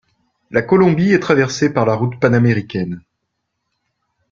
[0.49, 3.03] La Colombie est traversée par la route panaméricaine.